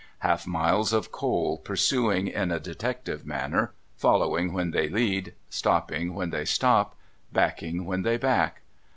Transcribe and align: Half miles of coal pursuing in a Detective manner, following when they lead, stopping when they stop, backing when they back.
Half 0.21 0.47
miles 0.47 0.93
of 0.93 1.11
coal 1.11 1.59
pursuing 1.59 2.27
in 2.27 2.49
a 2.51 2.59
Detective 2.59 3.23
manner, 3.23 3.75
following 3.95 4.51
when 4.51 4.71
they 4.71 4.89
lead, 4.89 5.35
stopping 5.47 6.15
when 6.15 6.31
they 6.31 6.43
stop, 6.43 6.95
backing 7.31 7.85
when 7.85 8.01
they 8.01 8.17
back. 8.17 8.63